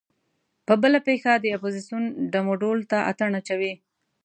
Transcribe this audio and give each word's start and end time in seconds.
په 0.67 0.73
بله 0.81 0.99
پښه 1.07 1.33
د 1.39 1.45
اپوزیسون 1.57 2.03
ډم 2.31 2.45
و 2.51 2.55
ډول 2.61 2.79
ته 2.91 2.97
اتڼ 3.11 3.31
اچوي. 3.39 3.73